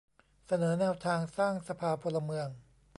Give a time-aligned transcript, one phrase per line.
[0.47, 2.47] เสนอแนวทางสร้างสภาพลเมือง